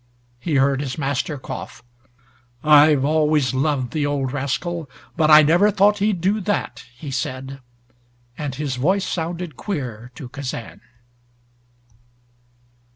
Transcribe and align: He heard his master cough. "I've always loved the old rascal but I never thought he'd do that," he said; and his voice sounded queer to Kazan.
He 0.39 0.55
heard 0.55 0.81
his 0.81 0.97
master 0.97 1.37
cough. 1.37 1.83
"I've 2.63 3.05
always 3.05 3.53
loved 3.53 3.93
the 3.93 4.03
old 4.03 4.31
rascal 4.33 4.89
but 5.15 5.29
I 5.29 5.43
never 5.43 5.69
thought 5.69 5.99
he'd 5.99 6.19
do 6.21 6.39
that," 6.41 6.83
he 6.97 7.11
said; 7.11 7.59
and 8.35 8.55
his 8.55 8.77
voice 8.77 9.05
sounded 9.05 9.57
queer 9.57 10.09
to 10.15 10.27
Kazan. 10.27 10.81